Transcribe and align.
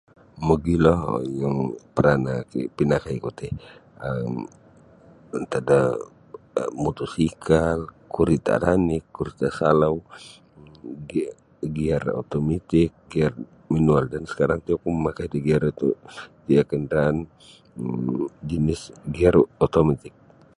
Mogilo 0.47 0.95
iyo 1.31 1.51
perana 1.95 2.33
ti 2.51 2.59
pinakai 2.77 3.17
oku 3.19 3.29
ti 3.39 3.47
um 4.25 4.35
antad 5.35 5.63
da 5.69 5.79
motosikal 6.83 7.79
kurita 8.13 8.53
ranik 8.63 9.03
kurita 9.15 9.47
salau 9.59 9.95
gia 11.09 11.29
giar 11.75 12.03
otomitik 12.21 12.91
giar 13.11 13.33
manual 13.71 14.05
dan 14.13 14.23
sekarang 14.31 14.59
ti 14.65 14.69
oku 14.77 14.87
mamakai 14.91 15.27
da 15.33 15.39
giar 15.47 15.63
itu 15.73 15.87
kenderaan 16.69 17.17
um 17.79 18.23
jinis 18.49 18.81
giar 19.15 19.35
um 19.43 19.47
otomitik. 19.65 20.13